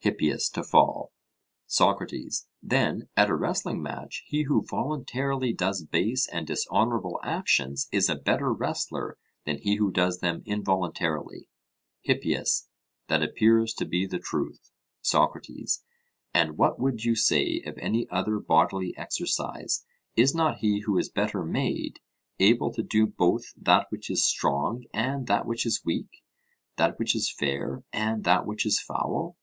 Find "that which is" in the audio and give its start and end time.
23.56-24.22, 25.28-25.82, 26.76-27.32, 28.24-28.78